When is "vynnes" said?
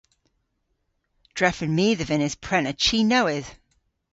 2.09-2.35